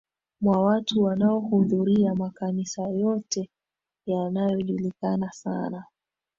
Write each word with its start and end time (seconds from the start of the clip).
mwa 0.41 0.63
watu 0.65 1.03
wanaohudhuria 1.03 2.15
makanisa 2.15 2.81
yote 2.83 3.49
yanayojulikana 4.05 5.31
sana 5.31 5.85